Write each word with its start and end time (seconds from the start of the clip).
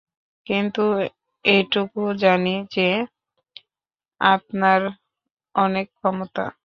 কিন্তু 0.47 0.81
এটুকু 1.45 2.01
জানি 2.13 2.55
যে, 2.71 2.89
আপনার 4.21 4.81
অনেক 5.55 5.87
ক্ষমতা। 5.93 6.51